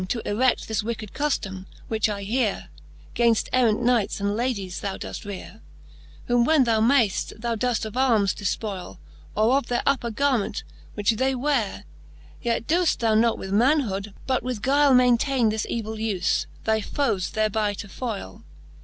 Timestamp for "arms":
7.95-8.33